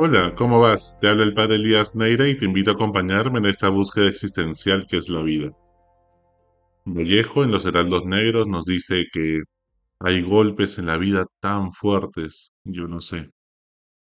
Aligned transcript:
Hola, 0.00 0.32
¿cómo 0.36 0.60
vas? 0.60 0.96
Te 1.00 1.08
habla 1.08 1.24
el 1.24 1.34
padre 1.34 1.56
Elías 1.56 1.96
Neira 1.96 2.28
y 2.28 2.36
te 2.36 2.44
invito 2.44 2.70
a 2.70 2.74
acompañarme 2.74 3.40
en 3.40 3.46
esta 3.46 3.68
búsqueda 3.68 4.06
existencial 4.06 4.86
que 4.86 4.96
es 4.96 5.08
la 5.08 5.22
vida. 5.22 5.50
Vallejo 6.84 7.42
en 7.42 7.50
Los 7.50 7.64
Heraldos 7.64 8.04
Negros 8.04 8.46
nos 8.46 8.64
dice 8.64 9.06
que 9.12 9.40
hay 9.98 10.22
golpes 10.22 10.78
en 10.78 10.86
la 10.86 10.98
vida 10.98 11.26
tan 11.40 11.72
fuertes, 11.72 12.52
yo 12.62 12.86
no 12.86 13.00
sé, 13.00 13.32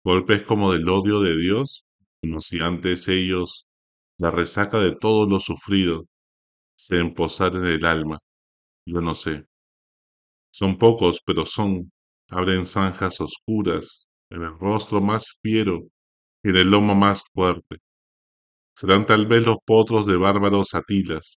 golpes 0.04 0.42
como 0.42 0.70
del 0.74 0.86
odio 0.86 1.22
de 1.22 1.34
Dios, 1.34 1.86
como 2.20 2.42
si 2.42 2.60
antes 2.60 3.08
ellos, 3.08 3.66
la 4.18 4.30
resaca 4.30 4.78
de 4.78 4.94
todo 4.94 5.26
lo 5.26 5.40
sufrido, 5.40 6.04
se 6.76 6.98
emposaran 6.98 7.64
en 7.64 7.72
el 7.72 7.86
alma, 7.86 8.18
yo 8.84 9.00
no 9.00 9.14
sé. 9.14 9.46
Son 10.50 10.76
pocos, 10.76 11.22
pero 11.24 11.46
son, 11.46 11.90
abren 12.28 12.66
zanjas 12.66 13.18
oscuras 13.22 14.06
en 14.30 14.42
el 14.42 14.58
rostro 14.58 15.00
más 15.00 15.26
fiero 15.42 15.82
y 16.42 16.50
en 16.50 16.56
el 16.56 16.70
lomo 16.70 16.94
más 16.94 17.22
fuerte 17.32 17.78
serán 18.76 19.06
tal 19.06 19.26
vez 19.26 19.44
los 19.44 19.56
potros 19.64 20.06
de 20.06 20.16
bárbaros 20.16 20.74
atilas, 20.74 21.38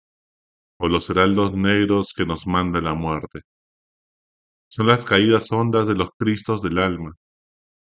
o 0.80 0.88
los 0.88 1.08
heraldos 1.10 1.52
negros 1.52 2.12
que 2.16 2.24
nos 2.24 2.46
manda 2.46 2.80
la 2.80 2.94
muerte. 2.94 3.42
Son 4.70 4.86
las 4.86 5.04
caídas 5.04 5.52
hondas 5.52 5.86
de 5.86 5.94
los 5.94 6.10
cristos 6.18 6.62
del 6.62 6.78
alma, 6.78 7.12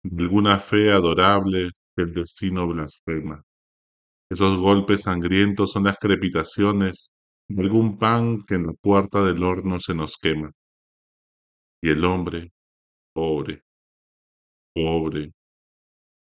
de 0.03 0.25
alguna 0.25 0.59
fe 0.59 0.93
adorable 0.93 1.71
que 1.97 2.03
el 2.03 2.13
destino 2.13 2.67
blasfema. 2.69 3.43
Esos 4.31 4.59
golpes 4.59 5.03
sangrientos 5.03 5.73
son 5.73 5.85
las 5.85 5.97
crepitaciones 5.99 7.11
de 7.49 7.63
algún 7.63 7.99
pan 7.99 8.43
que 8.47 8.57
en 8.57 8.67
la 8.67 8.73
puerta 8.75 9.25
del 9.25 9.43
horno 9.43 9.81
se 9.81 9.95
nos 9.95 10.17
quema. 10.19 10.53
Y 11.83 11.91
el 11.91 12.05
hombre, 12.05 12.53
pobre, 13.15 13.63
pobre, 14.75 15.33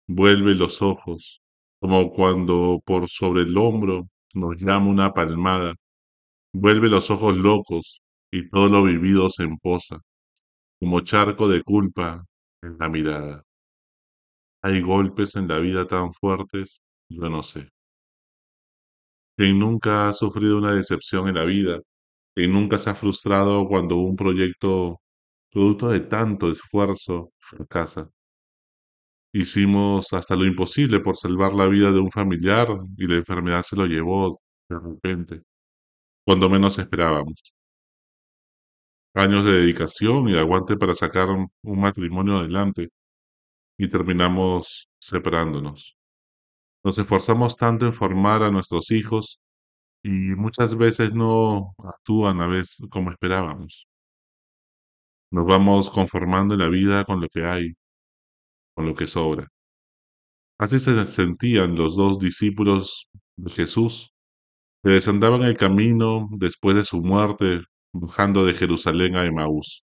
vuelve 0.07 0.55
los 0.55 0.83
ojos, 0.83 1.43
como 1.81 2.11
cuando 2.11 2.81
por 2.85 3.09
sobre 3.09 3.43
el 3.43 3.57
hombro 3.59 4.09
nos 4.35 4.57
llama 4.57 4.89
una 4.89 5.13
palmada 5.13 5.75
Vuelve 6.57 6.89
los 6.89 7.11
ojos 7.11 7.37
locos 7.37 8.01
y 8.31 8.49
todo 8.49 8.69
lo 8.69 8.85
vivido 8.85 9.29
se 9.29 9.43
emposa, 9.43 10.01
como 10.79 11.01
charco 11.01 11.49
de 11.49 11.65
culpa 11.65 12.25
en 12.63 12.79
la 12.79 12.89
mirada. 12.89 13.43
Hay 14.63 14.81
golpes 14.81 15.37
en 15.37 15.48
la 15.48 15.59
vida 15.59 15.87
tan 15.87 16.13
fuertes, 16.13 16.81
yo 17.09 17.29
no 17.29 17.43
sé. 17.43 17.71
Quien 19.37 19.59
nunca 19.59 20.09
ha 20.09 20.13
sufrido 20.13 20.59
una 20.59 20.73
decepción 20.75 21.29
en 21.29 21.37
la 21.37 21.45
vida, 21.45 21.81
quien 22.35 22.53
nunca 22.53 22.79
se 22.79 22.91
ha 22.91 22.95
frustrado 22.95 23.67
cuando 23.69 23.97
un 23.97 24.17
proyecto, 24.17 25.01
producto 25.51 25.89
de 25.89 26.01
tanto 26.01 26.53
esfuerzo, 26.53 27.33
fracasa. 27.41 28.11
Hicimos 29.35 30.13
hasta 30.15 30.37
lo 30.37 30.47
imposible 30.47 31.01
por 31.01 31.17
salvar 31.17 31.53
la 31.53 31.67
vida 31.67 31.91
de 31.93 32.01
un 32.01 32.11
familiar 32.11 32.69
y 32.97 33.07
la 33.07 33.17
enfermedad 33.17 33.63
se 33.63 33.77
lo 33.77 33.85
llevó 33.87 34.39
de 34.69 34.79
repente, 34.79 35.43
cuando 36.25 36.49
menos 36.49 36.79
esperábamos 36.79 37.55
años 39.15 39.45
de 39.45 39.53
dedicación 39.53 40.29
y 40.29 40.33
de 40.33 40.41
aguante 40.41 40.77
para 40.77 40.95
sacar 40.95 41.29
un, 41.31 41.51
matrimonio 41.63 42.39
adelante 42.39 42.91
y 43.79 43.89
terminamos 43.89 44.89
separándonos. 45.01 45.97
Nos 46.85 46.98
esforzamos 46.98 47.57
tanto 47.57 47.87
en 47.87 47.93
formar 47.93 48.43
a 48.43 48.51
nuestros 48.51 48.91
hijos 48.91 49.41
y 50.03 50.11
muchas 50.11 50.77
veces 50.77 51.15
no 51.15 51.75
actúan 51.79 52.41
a 52.41 52.47
veces 52.47 52.87
como 52.91 53.11
esperábamos. 53.11 53.87
Nos 55.31 55.47
vamos 55.47 55.91
conformando 55.91 56.55
en 56.55 56.61
la 56.61 56.69
vida 56.69 57.05
con 57.05 57.21
lo 57.21 57.29
que 57.29 57.45
hay, 57.45 57.75
con 58.74 58.86
lo 58.86 58.95
que 58.95 59.07
sobra. 59.07 59.48
Así 60.58 60.79
se 60.79 61.05
sentían 61.07 61.77
los 61.77 61.96
dos 61.96 62.18
discípulos 62.18 63.08
de 63.36 63.51
Jesús, 63.51 64.12
que 64.83 64.90
desandaban 64.90 65.42
el 65.42 65.57
camino 65.57 66.29
después 66.33 66.77
de 66.77 66.84
su 66.84 67.02
muerte 67.02 67.63
bajando 67.92 68.45
de 68.45 68.55
Jerusalén 68.55 69.17
a 69.17 69.24
Emaús. 69.24 69.84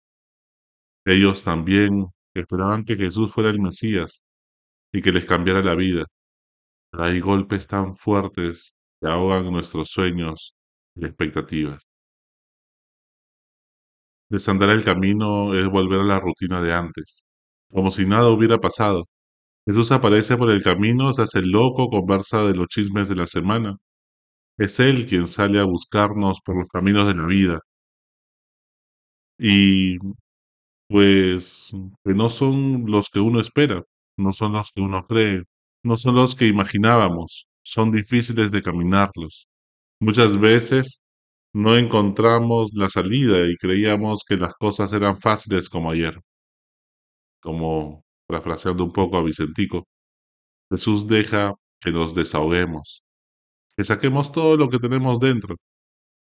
Ellos 1.06 1.42
también 1.44 2.06
esperaban 2.34 2.84
que 2.84 2.96
Jesús 2.96 3.32
fuera 3.32 3.50
el 3.50 3.60
Mesías 3.60 4.22
y 4.92 5.02
que 5.02 5.12
les 5.12 5.26
cambiara 5.26 5.62
la 5.62 5.74
vida. 5.74 6.06
Pero 6.90 7.04
hay 7.04 7.20
golpes 7.20 7.66
tan 7.66 7.94
fuertes 7.96 8.74
que 9.00 9.08
ahogan 9.08 9.50
nuestros 9.52 9.88
sueños 9.90 10.54
y 10.94 11.06
expectativas. 11.06 11.80
Desandar 14.30 14.70
el 14.70 14.84
camino 14.84 15.54
es 15.54 15.66
volver 15.68 16.00
a 16.00 16.04
la 16.04 16.20
rutina 16.20 16.60
de 16.60 16.72
antes, 16.72 17.23
como 17.74 17.90
si 17.92 18.06
nada 18.06 18.30
hubiera 18.30 18.58
pasado. 18.60 19.06
Jesús 19.66 19.92
aparece 19.92 20.36
por 20.38 20.50
el 20.50 20.62
camino, 20.64 21.12
se 21.14 21.22
hace 21.24 21.42
loco, 21.42 21.90
conversa 21.90 22.44
de 22.44 22.54
los 22.56 22.68
chismes 22.68 23.08
de 23.10 23.16
la 23.16 23.26
semana. 23.28 23.76
Es 24.58 24.80
Él 24.80 25.06
quien 25.06 25.28
sale 25.28 25.60
a 25.60 25.64
buscarnos 25.64 26.40
por 26.44 26.56
los 26.58 26.68
caminos 26.68 27.06
de 27.06 27.14
la 27.14 27.26
vida, 27.26 27.60
y 29.38 29.98
pues 30.88 31.72
que 32.04 32.14
no 32.14 32.30
son 32.30 32.86
los 32.90 33.08
que 33.10 33.20
uno 33.20 33.40
espera, 33.40 33.82
no 34.18 34.32
son 34.32 34.52
los 34.54 34.70
que 34.72 34.80
uno 34.82 35.02
cree, 35.04 35.42
no 35.84 35.96
son 35.96 36.16
los 36.16 36.34
que 36.36 36.46
imaginábamos, 36.48 37.48
son 37.64 37.92
difíciles 37.92 38.52
de 38.52 38.62
caminarlos. 38.62 39.48
Muchas 40.00 40.40
veces 40.40 41.00
no 41.54 41.76
encontramos 41.78 42.72
la 42.74 42.90
salida 42.90 43.46
y 43.48 43.56
creíamos 43.56 44.24
que 44.28 44.38
las 44.38 44.54
cosas 44.56 44.92
eran 44.94 45.18
fáciles 45.18 45.68
como 45.70 45.90
ayer. 45.92 46.20
Como 47.44 48.02
parafraseando 48.26 48.84
un 48.84 48.92
poco 48.92 49.18
a 49.18 49.22
Vicentico, 49.22 49.86
Jesús 50.70 51.06
deja 51.08 51.54
que 51.80 51.92
nos 51.92 52.14
desahoguemos, 52.14 53.04
que 53.76 53.84
saquemos 53.84 54.32
todo 54.32 54.56
lo 54.56 54.70
que 54.70 54.78
tenemos 54.78 55.20
dentro 55.20 55.56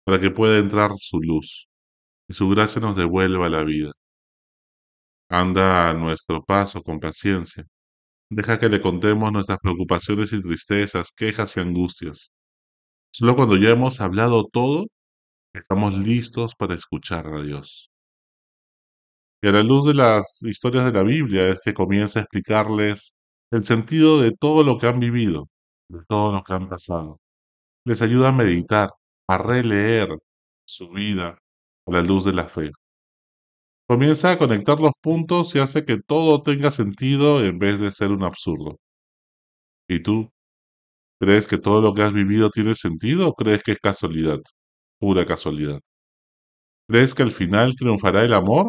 para 0.04 0.20
que 0.20 0.30
pueda 0.30 0.58
entrar 0.58 0.92
su 0.98 1.20
luz 1.20 1.68
y 2.28 2.34
su 2.34 2.48
gracia 2.48 2.80
nos 2.80 2.96
devuelva 2.96 3.50
la 3.50 3.64
vida. 3.64 3.92
Anda 5.28 5.90
a 5.90 5.94
nuestro 5.94 6.42
paso 6.42 6.82
con 6.82 7.00
paciencia. 7.00 7.64
Deja 8.30 8.58
que 8.58 8.68
le 8.68 8.80
contemos 8.80 9.32
nuestras 9.32 9.58
preocupaciones 9.60 10.32
y 10.32 10.42
tristezas, 10.42 11.12
quejas 11.12 11.56
y 11.56 11.60
angustias. 11.60 12.30
Solo 13.12 13.36
cuando 13.36 13.56
ya 13.56 13.70
hemos 13.70 14.00
hablado 14.00 14.46
todo, 14.46 14.86
estamos 15.54 15.98
listos 15.98 16.54
para 16.56 16.74
escuchar 16.74 17.26
a 17.28 17.42
Dios. 17.42 17.89
Y 19.42 19.48
a 19.48 19.52
la 19.52 19.62
luz 19.62 19.86
de 19.86 19.94
las 19.94 20.42
historias 20.42 20.84
de 20.84 20.92
la 20.92 21.02
Biblia 21.02 21.48
es 21.48 21.60
que 21.64 21.72
comienza 21.74 22.20
a 22.20 22.22
explicarles 22.22 23.14
el 23.50 23.64
sentido 23.64 24.20
de 24.20 24.32
todo 24.32 24.62
lo 24.62 24.78
que 24.78 24.86
han 24.86 25.00
vivido, 25.00 25.48
de 25.88 26.00
todo 26.08 26.32
lo 26.32 26.42
que 26.44 26.52
han 26.52 26.68
pasado. 26.68 27.18
Les 27.84 28.02
ayuda 28.02 28.30
a 28.30 28.32
meditar, 28.32 28.90
a 29.28 29.38
releer 29.38 30.10
su 30.66 30.90
vida 30.90 31.38
a 31.86 31.90
la 31.92 32.02
luz 32.02 32.24
de 32.24 32.34
la 32.34 32.48
fe. 32.48 32.72
Comienza 33.88 34.32
a 34.32 34.38
conectar 34.38 34.78
los 34.80 34.92
puntos 35.02 35.54
y 35.54 35.58
hace 35.58 35.84
que 35.84 35.98
todo 36.00 36.42
tenga 36.42 36.70
sentido 36.70 37.44
en 37.44 37.58
vez 37.58 37.80
de 37.80 37.90
ser 37.90 38.10
un 38.12 38.22
absurdo. 38.24 38.78
¿Y 39.88 40.00
tú? 40.02 40.30
¿Crees 41.20 41.46
que 41.46 41.58
todo 41.58 41.80
lo 41.82 41.94
que 41.94 42.02
has 42.02 42.12
vivido 42.12 42.50
tiene 42.50 42.74
sentido 42.74 43.28
o 43.28 43.34
crees 43.34 43.62
que 43.62 43.72
es 43.72 43.78
casualidad? 43.80 44.40
Pura 44.98 45.26
casualidad. 45.26 45.80
¿Crees 46.88 47.14
que 47.14 47.22
al 47.22 47.32
final 47.32 47.74
triunfará 47.76 48.24
el 48.24 48.34
amor 48.34 48.66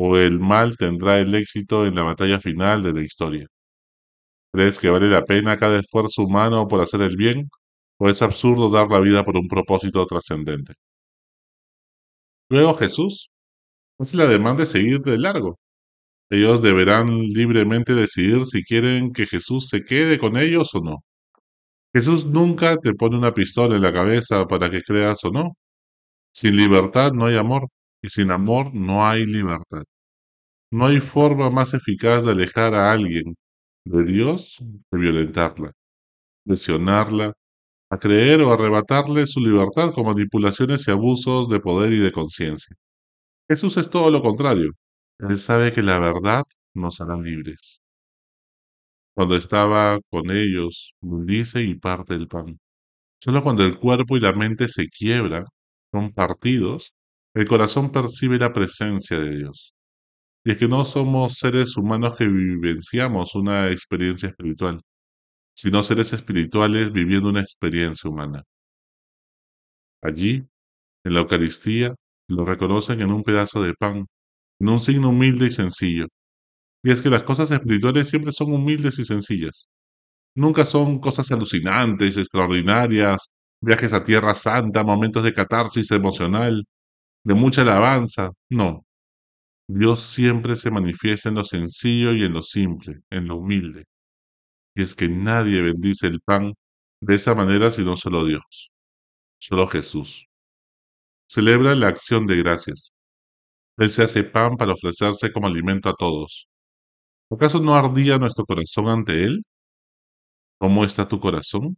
o 0.00 0.16
el 0.16 0.38
mal 0.40 0.76
tendrá 0.76 1.18
el 1.20 1.34
éxito 1.34 1.84
en 1.86 1.96
la 1.96 2.02
batalla 2.04 2.40
final 2.40 2.82
de 2.84 2.92
la 2.92 3.02
historia? 3.02 3.46
¿Crees 4.52 4.78
que 4.80 4.90
vale 4.90 5.08
la 5.08 5.24
pena 5.24 5.58
cada 5.58 5.78
esfuerzo 5.80 6.22
humano 6.24 6.68
por 6.68 6.80
hacer 6.80 7.02
el 7.02 7.16
bien 7.16 7.48
o 7.98 8.08
es 8.08 8.22
absurdo 8.22 8.70
dar 8.70 8.88
la 8.90 9.00
vida 9.00 9.24
por 9.24 9.36
un 9.36 9.48
propósito 9.48 10.06
trascendente? 10.06 10.74
Luego 12.50 12.74
Jesús 12.74 13.30
hace 13.98 14.16
la 14.16 14.26
demanda 14.26 14.62
de 14.62 14.66
seguir 14.66 15.00
de 15.00 15.18
largo. 15.18 15.58
Ellos 16.30 16.62
deberán 16.62 17.20
libremente 17.22 17.94
decidir 17.94 18.44
si 18.46 18.64
quieren 18.64 19.12
que 19.12 19.26
Jesús 19.26 19.68
se 19.68 19.84
quede 19.84 20.18
con 20.18 20.36
ellos 20.36 20.74
o 20.74 20.80
no. 20.80 20.98
Jesús 21.94 22.26
nunca 22.26 22.76
te 22.78 22.94
pone 22.94 23.16
una 23.18 23.34
pistola 23.34 23.76
en 23.76 23.82
la 23.82 23.92
cabeza 23.92 24.46
para 24.46 24.70
que 24.70 24.82
creas 24.82 25.24
o 25.24 25.30
no. 25.30 25.52
Sin 26.32 26.56
libertad 26.56 27.12
no 27.12 27.26
hay 27.26 27.36
amor 27.36 27.68
y 28.02 28.08
sin 28.10 28.30
amor 28.32 28.74
no 28.74 29.06
hay 29.06 29.26
libertad. 29.26 29.82
No 30.70 30.86
hay 30.86 31.00
forma 31.00 31.50
más 31.50 31.72
eficaz 31.74 32.24
de 32.24 32.32
alejar 32.32 32.74
a 32.74 32.92
alguien 32.92 33.34
de 33.86 34.04
Dios 34.04 34.58
que 34.90 34.98
violentarla, 34.98 35.72
lesionarla, 36.46 37.32
a 37.90 37.98
creer 37.98 38.42
o 38.42 38.52
arrebatarle 38.52 39.26
su 39.26 39.40
libertad 39.40 39.94
con 39.94 40.06
manipulaciones 40.06 40.86
y 40.88 40.90
abusos 40.90 41.48
de 41.48 41.60
poder 41.60 41.92
y 41.94 41.98
de 41.98 42.12
conciencia. 42.12 42.76
Jesús 43.48 43.78
es 43.78 43.90
todo 43.90 44.10
lo 44.10 44.22
contrario. 44.22 44.72
Él 45.20 45.38
sabe 45.38 45.72
que 45.72 45.82
la 45.82 45.98
verdad 45.98 46.44
nos 46.74 47.00
hará 47.00 47.16
libres. 47.16 47.80
Cuando 49.14 49.36
estaba 49.36 49.98
con 50.10 50.30
ellos, 50.30 50.92
dice 51.00 51.62
y 51.62 51.74
parte 51.74 52.14
el 52.14 52.28
pan. 52.28 52.58
Solo 53.22 53.42
cuando 53.42 53.64
el 53.64 53.78
cuerpo 53.78 54.16
y 54.16 54.20
la 54.20 54.32
mente 54.32 54.68
se 54.68 54.88
quiebran, 54.88 55.44
son 55.92 56.12
partidos, 56.12 56.92
el 57.34 57.48
corazón 57.48 57.90
percibe 57.92 58.38
la 58.38 58.52
presencia 58.52 59.18
de 59.18 59.36
Dios. 59.38 59.74
Y 60.44 60.52
es 60.52 60.58
que 60.58 60.68
no 60.68 60.84
somos 60.84 61.34
seres 61.38 61.76
humanos 61.76 62.16
que 62.16 62.26
vivenciamos 62.26 63.34
una 63.34 63.68
experiencia 63.70 64.28
espiritual, 64.30 64.80
sino 65.54 65.82
seres 65.82 66.12
espirituales 66.12 66.92
viviendo 66.92 67.30
una 67.30 67.40
experiencia 67.42 68.10
humana. 68.10 68.44
Allí, 70.02 70.46
en 71.04 71.14
la 71.14 71.20
Eucaristía, 71.20 71.94
lo 72.28 72.44
reconocen 72.44 73.00
en 73.02 73.12
un 73.12 73.22
pedazo 73.24 73.62
de 73.62 73.74
pan, 73.74 74.06
en 74.60 74.68
un 74.68 74.80
signo 74.80 75.10
humilde 75.10 75.46
y 75.46 75.50
sencillo. 75.50 76.06
Y 76.84 76.92
es 76.92 77.02
que 77.02 77.10
las 77.10 77.24
cosas 77.24 77.50
espirituales 77.50 78.08
siempre 78.08 78.32
son 78.32 78.52
humildes 78.52 78.98
y 78.98 79.04
sencillas. 79.04 79.68
Nunca 80.36 80.64
son 80.64 81.00
cosas 81.00 81.30
alucinantes, 81.32 82.16
extraordinarias, 82.16 83.18
viajes 83.60 83.92
a 83.92 84.04
Tierra 84.04 84.34
Santa, 84.34 84.84
momentos 84.84 85.24
de 85.24 85.34
catarsis 85.34 85.90
emocional, 85.90 86.64
de 87.24 87.34
mucha 87.34 87.62
alabanza. 87.62 88.30
No. 88.50 88.84
Dios 89.70 90.00
siempre 90.00 90.56
se 90.56 90.70
manifiesta 90.70 91.28
en 91.28 91.34
lo 91.36 91.44
sencillo 91.44 92.14
y 92.14 92.24
en 92.24 92.32
lo 92.32 92.42
simple, 92.42 93.00
en 93.10 93.28
lo 93.28 93.36
humilde. 93.36 93.84
Y 94.74 94.82
es 94.82 94.94
que 94.94 95.08
nadie 95.08 95.62
bendice 95.62 96.06
el 96.06 96.20
pan 96.20 96.54
de 97.00 97.14
esa 97.14 97.34
manera 97.34 97.70
sino 97.70 97.96
solo 97.96 98.24
Dios, 98.24 98.70
solo 99.38 99.68
Jesús. 99.68 100.26
Celebra 101.30 101.74
la 101.74 101.88
acción 101.88 102.26
de 102.26 102.36
gracias. 102.36 102.92
Él 103.78 103.90
se 103.90 104.02
hace 104.04 104.24
pan 104.24 104.56
para 104.56 104.72
ofrecerse 104.72 105.32
como 105.32 105.48
alimento 105.48 105.90
a 105.90 105.94
todos. 105.94 106.48
¿Acaso 107.30 107.60
no 107.60 107.74
ardía 107.74 108.18
nuestro 108.18 108.46
corazón 108.46 108.88
ante 108.88 109.24
Él? 109.24 109.44
¿Cómo 110.58 110.84
está 110.84 111.06
tu 111.06 111.20
corazón? 111.20 111.76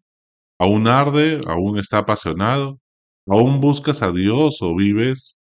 ¿Aún 0.59 0.87
arde? 0.89 1.41
¿Aún 1.49 1.79
está 1.79 1.99
apasionado? 1.99 2.79
¿Aún 3.27 3.61
buscas 3.61 4.03
a 4.03 4.13
Dios 4.13 4.59
o 4.63 4.75
vives 4.77 5.37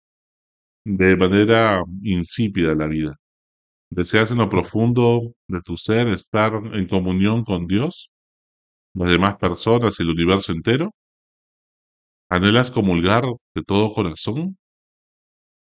de 0.85 1.17
manera 1.17 1.83
insípida 2.03 2.75
la 2.75 2.87
vida? 2.87 3.17
¿Deseas 3.91 4.31
en 4.33 4.39
lo 4.39 4.49
profundo 4.51 5.35
de 5.49 5.61
tu 5.63 5.77
ser 5.77 6.09
estar 6.09 6.55
en 6.75 6.87
comunión 6.89 7.45
con 7.45 7.67
Dios, 7.67 8.11
las 8.95 9.11
demás 9.11 9.37
personas 9.37 9.99
y 10.01 10.05
el 10.05 10.11
universo 10.11 10.53
entero? 10.53 10.93
¿Anhelas 12.29 12.71
comulgar 12.71 13.25
de 13.55 13.63
todo 13.63 13.95
corazón? 13.95 14.57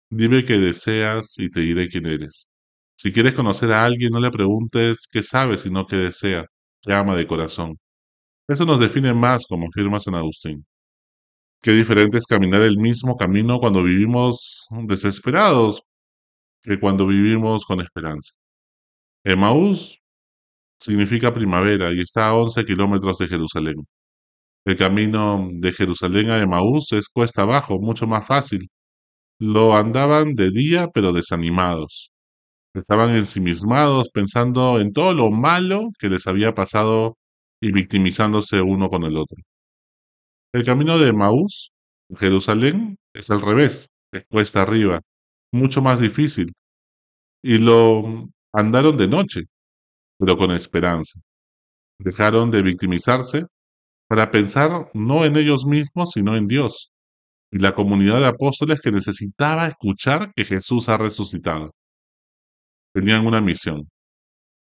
Dime 0.10 0.44
qué 0.44 0.54
deseas 0.58 1.34
y 1.38 1.50
te 1.50 1.60
diré 1.62 1.90
quién 1.90 2.06
eres. 2.06 2.48
Si 2.98 3.12
quieres 3.12 3.34
conocer 3.34 3.72
a 3.74 3.86
alguien, 3.86 4.12
no 4.12 4.20
le 4.20 4.32
preguntes 4.32 5.08
qué 5.12 5.24
sabe, 5.24 5.58
sino 5.58 5.86
qué 5.86 5.98
desea, 5.98 6.46
qué 6.82 6.94
ama 6.94 7.16
de 7.16 7.28
corazón. 7.28 7.78
Eso 8.48 8.66
nos 8.66 8.80
define 8.80 9.14
más, 9.14 9.46
como 9.48 9.68
afirma 9.68 10.00
San 10.00 10.16
Agustín. 10.16 10.66
Qué 11.62 11.72
diferente 11.72 12.18
es 12.18 12.26
caminar 12.26 12.62
el 12.62 12.78
mismo 12.78 13.16
camino 13.18 13.60
cuando 13.60 13.84
vivimos 13.84 14.68
desesperados 14.84 15.82
que 16.62 16.80
cuando 16.80 17.08
vivimos 17.08 17.66
con 17.66 17.82
esperanza. 17.82 18.34
Emaús 19.24 20.00
significa 20.80 21.34
primavera 21.34 21.94
y 21.94 22.02
está 22.02 22.30
a 22.30 22.36
11 22.36 22.66
kilómetros 22.66 23.18
de 23.18 23.28
Jerusalén. 23.28 23.76
El 24.66 24.78
camino 24.78 25.50
de 25.54 25.72
Jerusalén 25.74 26.30
a 26.30 26.40
Emaús 26.42 26.92
es 26.94 27.08
cuesta 27.10 27.44
abajo, 27.44 27.80
mucho 27.80 28.08
más 28.08 28.28
fácil. 28.28 28.70
Lo 29.40 29.76
andaban 29.78 30.36
de 30.36 30.52
día, 30.52 30.90
pero 30.94 31.14
desanimados. 31.14 32.12
Estaban 32.74 33.16
ensimismados, 33.16 34.10
pensando 34.14 34.80
en 34.80 34.94
todo 34.94 35.14
lo 35.14 35.32
malo 35.32 35.90
que 36.00 36.10
les 36.10 36.28
había 36.28 36.54
pasado 36.54 37.18
y 37.62 37.72
victimizándose 37.72 38.62
uno 38.62 38.90
con 38.90 39.04
el 39.04 39.18
otro. 39.18 39.38
El 40.54 40.64
camino 40.66 40.98
de 40.98 41.10
Emaús, 41.10 41.72
Jerusalén, 42.16 42.98
es 43.14 43.30
al 43.30 43.42
revés, 43.42 43.90
es 44.12 44.26
cuesta 44.30 44.62
arriba, 44.62 45.02
mucho 45.52 45.82
más 45.82 46.00
difícil. 46.00 46.54
Y 47.44 47.58
lo 47.58 48.30
andaron 48.54 48.98
de 48.98 49.08
noche, 49.08 49.44
pero 50.20 50.38
con 50.38 50.52
esperanza. 50.52 51.20
Dejaron 52.00 52.52
de 52.52 52.62
victimizarse 52.62 53.46
para 54.08 54.32
pensar 54.32 54.90
no 54.94 55.26
en 55.26 55.38
ellos 55.38 55.66
mismos, 55.66 56.12
sino 56.14 56.36
en 56.36 56.48
Dios 56.48 56.92
y 57.52 57.60
la 57.60 57.74
comunidad 57.74 58.20
de 58.20 58.28
apóstoles 58.28 58.82
que 58.82 58.92
necesitaba 58.92 59.68
escuchar 59.68 60.34
que 60.36 60.46
Jesús 60.46 60.90
ha 60.90 60.98
resucitado. 60.98 61.72
Tenían 62.94 63.26
una 63.26 63.42
misión. 63.42 63.90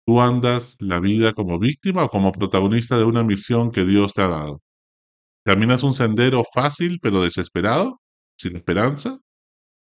¿Tú 0.05 0.21
andas 0.21 0.75
la 0.79 0.99
vida 0.99 1.33
como 1.33 1.59
víctima 1.59 2.03
o 2.05 2.09
como 2.09 2.31
protagonista 2.31 2.97
de 2.97 3.05
una 3.05 3.23
misión 3.23 3.71
que 3.71 3.85
Dios 3.85 4.13
te 4.13 4.21
ha 4.23 4.27
dado? 4.27 4.61
¿Caminas 5.49 5.81
un 5.81 5.95
sendero 5.95 6.43
fácil 6.53 6.99
pero 7.01 7.23
desesperado, 7.23 7.99
sin 8.37 8.55
esperanza? 8.55 9.17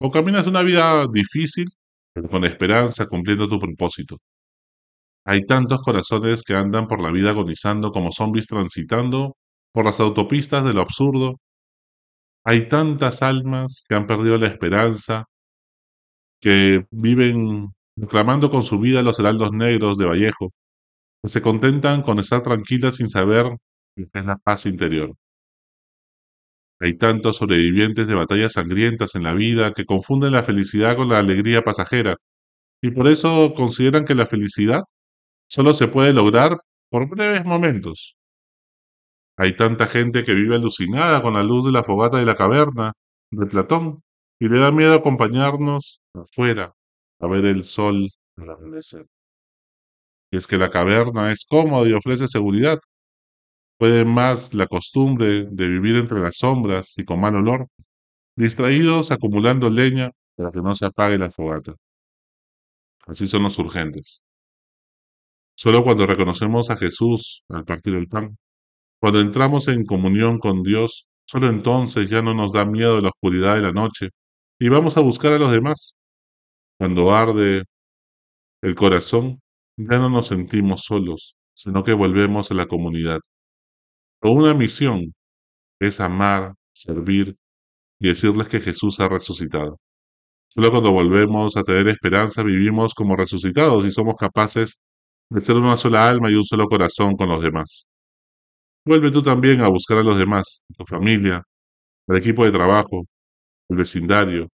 ¿O 0.00 0.12
caminas 0.12 0.46
una 0.46 0.62
vida 0.62 1.06
difícil 1.12 1.66
pero 2.14 2.28
con 2.28 2.44
esperanza, 2.44 3.06
cumpliendo 3.06 3.48
tu 3.48 3.58
propósito? 3.58 4.18
Hay 5.24 5.44
tantos 5.44 5.80
corazones 5.82 6.42
que 6.44 6.54
andan 6.54 6.86
por 6.86 7.00
la 7.02 7.10
vida 7.10 7.30
agonizando 7.30 7.90
como 7.90 8.12
zombies 8.12 8.46
transitando 8.46 9.34
por 9.72 9.86
las 9.86 9.98
autopistas 9.98 10.64
de 10.64 10.72
lo 10.72 10.82
absurdo. 10.82 11.40
Hay 12.44 12.68
tantas 12.68 13.22
almas 13.22 13.82
que 13.88 13.96
han 13.96 14.06
perdido 14.06 14.38
la 14.38 14.46
esperanza, 14.46 15.24
que 16.40 16.86
viven 16.92 17.70
reclamando 17.96 18.52
con 18.52 18.62
su 18.62 18.78
vida 18.78 19.02
los 19.02 19.18
heraldos 19.18 19.50
negros 19.50 19.98
de 19.98 20.06
Vallejo, 20.06 20.52
que 21.24 21.28
se 21.28 21.42
contentan 21.42 22.02
con 22.02 22.20
estar 22.20 22.42
tranquilas 22.44 22.96
sin 22.96 23.08
saber 23.08 23.46
que 23.96 24.02
es 24.12 24.24
la 24.24 24.36
paz 24.36 24.66
interior. 24.66 25.12
Hay 26.80 26.98
tantos 26.98 27.36
sobrevivientes 27.36 28.06
de 28.06 28.14
batallas 28.14 28.54
sangrientas 28.54 29.14
en 29.14 29.22
la 29.22 29.34
vida 29.34 29.72
que 29.72 29.86
confunden 29.86 30.32
la 30.32 30.42
felicidad 30.42 30.96
con 30.96 31.08
la 31.08 31.18
alegría 31.18 31.62
pasajera, 31.62 32.16
y 32.82 32.90
por 32.90 33.08
eso 33.08 33.54
consideran 33.54 34.04
que 34.04 34.14
la 34.14 34.26
felicidad 34.26 34.82
solo 35.48 35.74
se 35.74 35.88
puede 35.88 36.12
lograr 36.12 36.58
por 36.90 37.08
breves 37.08 37.44
momentos. 37.44 38.16
Hay 39.38 39.54
tanta 39.56 39.86
gente 39.86 40.24
que 40.24 40.34
vive 40.34 40.56
alucinada 40.56 41.22
con 41.22 41.34
la 41.34 41.42
luz 41.42 41.64
de 41.66 41.72
la 41.72 41.84
fogata 41.84 42.18
de 42.18 42.24
la 42.26 42.36
caverna 42.36 42.92
de 43.30 43.46
Platón 43.46 44.02
y 44.38 44.48
le 44.48 44.58
da 44.58 44.70
miedo 44.72 44.94
acompañarnos 44.94 46.00
afuera 46.14 46.72
a 47.20 47.26
ver 47.26 47.44
el 47.46 47.64
sol 47.64 48.08
al 48.36 48.50
amanecer. 48.50 49.06
Y 50.30 50.36
es 50.38 50.46
que 50.46 50.58
la 50.58 50.70
caverna 50.70 51.32
es 51.32 51.44
cómoda 51.48 51.88
y 51.88 51.92
ofrece 51.92 52.28
seguridad. 52.28 52.78
Puede 53.78 54.04
más 54.04 54.54
la 54.54 54.66
costumbre 54.66 55.44
de 55.50 55.68
vivir 55.68 55.96
entre 55.96 56.20
las 56.20 56.38
sombras 56.38 56.94
y 56.96 57.04
con 57.04 57.20
mal 57.20 57.36
olor, 57.36 57.68
distraídos 58.36 59.12
acumulando 59.12 59.70
leña 59.70 60.10
para 60.36 60.50
que 60.50 60.60
no 60.62 60.74
se 60.76 60.86
apague 60.86 61.18
la 61.18 61.30
fogata. 61.30 61.74
Así 63.06 63.26
son 63.28 63.44
los 63.44 63.58
urgentes. 63.58 64.22
Solo 65.54 65.84
cuando 65.84 66.06
reconocemos 66.06 66.70
a 66.70 66.76
Jesús 66.76 67.42
al 67.48 67.64
partir 67.64 67.94
el 67.94 68.08
pan, 68.08 68.36
cuando 69.00 69.20
entramos 69.20 69.68
en 69.68 69.84
comunión 69.84 70.38
con 70.38 70.62
Dios, 70.62 71.06
solo 71.26 71.48
entonces 71.48 72.10
ya 72.10 72.22
no 72.22 72.34
nos 72.34 72.52
da 72.52 72.64
miedo 72.64 73.00
la 73.00 73.10
oscuridad 73.10 73.56
de 73.56 73.62
la 73.62 73.72
noche 73.72 74.10
y 74.58 74.68
vamos 74.68 74.96
a 74.96 75.00
buscar 75.00 75.32
a 75.32 75.38
los 75.38 75.52
demás. 75.52 75.94
Cuando 76.78 77.14
arde 77.14 77.64
el 78.62 78.74
corazón, 78.74 79.40
ya 79.76 79.98
no 79.98 80.10
nos 80.10 80.28
sentimos 80.28 80.82
solos, 80.84 81.36
sino 81.54 81.84
que 81.84 81.92
volvemos 81.92 82.50
a 82.50 82.54
la 82.54 82.66
comunidad. 82.66 83.20
Con 84.20 84.32
una 84.36 84.54
misión 84.54 85.14
es 85.80 86.00
amar, 86.00 86.54
servir 86.74 87.36
y 88.00 88.08
decirles 88.08 88.48
que 88.48 88.60
Jesús 88.60 89.00
ha 89.00 89.08
resucitado. 89.08 89.78
Solo 90.48 90.70
cuando 90.70 90.92
volvemos 90.92 91.56
a 91.56 91.64
tener 91.64 91.88
esperanza 91.88 92.42
vivimos 92.42 92.94
como 92.94 93.16
resucitados 93.16 93.84
y 93.86 93.90
somos 93.90 94.16
capaces 94.16 94.80
de 95.30 95.40
ser 95.40 95.56
una 95.56 95.76
sola 95.76 96.08
alma 96.08 96.30
y 96.30 96.34
un 96.34 96.44
solo 96.44 96.66
corazón 96.68 97.16
con 97.16 97.28
los 97.28 97.42
demás. 97.42 97.86
Vuelve 98.86 99.10
tú 99.10 99.22
también 99.22 99.60
a 99.62 99.68
buscar 99.68 99.98
a 99.98 100.02
los 100.02 100.18
demás, 100.18 100.62
a 100.70 100.74
tu 100.74 100.84
familia, 100.86 101.42
al 102.08 102.16
equipo 102.18 102.44
de 102.44 102.52
trabajo, 102.52 103.04
al 103.70 103.76
vecindario, 103.78 104.48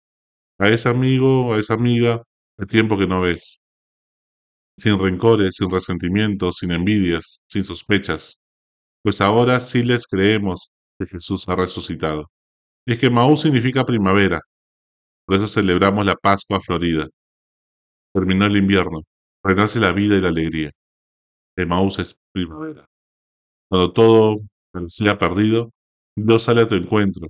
a 0.59 0.69
ese 0.69 0.89
amigo, 0.89 1.53
a 1.53 1.59
esa 1.59 1.75
amiga, 1.75 2.23
el 2.57 2.67
tiempo 2.67 2.97
que 2.97 3.07
no 3.07 3.21
ves. 3.21 3.59
Sin 4.77 4.99
rencores, 4.99 5.55
sin 5.57 5.69
resentimientos, 5.69 6.57
sin 6.59 6.71
envidias, 6.71 7.41
sin 7.47 7.63
sospechas. 7.63 8.38
Pues 9.03 9.21
ahora 9.21 9.59
sí 9.59 9.83
les 9.83 10.07
creemos 10.07 10.71
que 10.99 11.05
Jesús 11.05 11.47
ha 11.49 11.55
resucitado. 11.55 12.29
Y 12.85 12.93
es 12.93 12.99
que 12.99 13.09
Maú 13.09 13.37
significa 13.37 13.85
primavera. 13.85 14.41
Por 15.25 15.37
eso 15.37 15.47
celebramos 15.47 16.05
la 16.05 16.15
Pascua 16.15 16.59
Florida. 16.59 17.07
Terminó 18.13 18.45
el 18.45 18.57
invierno. 18.57 19.03
Renace 19.43 19.79
la 19.79 19.91
vida 19.91 20.17
y 20.17 20.21
la 20.21 20.29
alegría. 20.29 20.71
Maús 21.65 21.99
es 21.99 22.15
primavera. 22.31 22.85
Cuando 23.69 23.91
todo 23.91 24.37
parecía 24.71 25.17
perdido, 25.17 25.71
Dios 26.15 26.43
sale 26.43 26.61
a 26.61 26.67
tu 26.67 26.75
encuentro, 26.75 27.27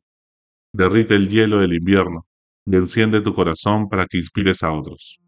derrite 0.74 1.16
el 1.16 1.30
hielo 1.30 1.60
del 1.60 1.74
invierno 1.74 2.26
y 2.66 2.76
enciende 2.76 3.22
tu 3.22 3.34
corazón 3.34 3.90
para 3.90 4.06
que 4.06 4.18
inspires 4.18 4.64
a 4.64 4.72
otros. 4.72 5.20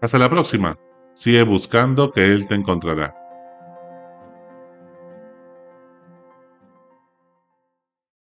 Hasta 0.00 0.18
la 0.18 0.30
próxima. 0.30 0.76
Sigue 1.14 1.42
buscando 1.42 2.10
que 2.10 2.24
Él 2.24 2.48
te 2.48 2.54
encontrará. 2.54 3.21